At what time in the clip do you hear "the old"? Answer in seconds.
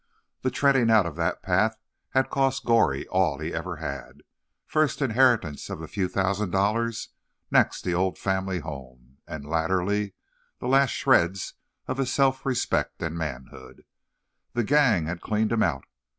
7.83-8.17